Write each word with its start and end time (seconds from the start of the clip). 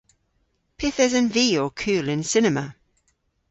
Pyth 0.77 0.99
esen 1.05 1.27
vy 1.35 1.47
ow 1.61 1.71
kul 1.81 2.05
y'n 2.13 2.23
cinema? 2.31 2.65